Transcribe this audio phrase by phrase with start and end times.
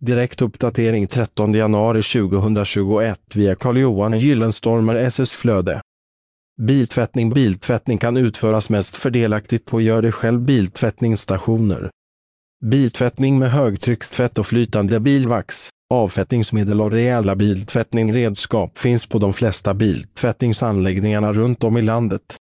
[0.00, 5.80] Direkt uppdatering 13 januari 2021 via Carl-Johan Gyllenstormer SS Flöde.
[6.60, 11.90] Biltvättning Biltvättning kan utföras mest fördelaktigt på gör det själv biltvättningsstationer.
[12.64, 21.32] Biltvättning med högtryckstvätt och flytande bilvax, avfettningsmedel och rejäla biltvättningredskap finns på de flesta biltvättningsanläggningarna
[21.32, 22.36] runt om i landet.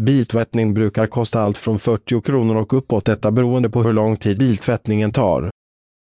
[0.00, 4.38] Biltvättning brukar kosta allt från 40 kronor och uppåt detta beroende på hur lång tid
[4.38, 5.50] biltvättningen tar.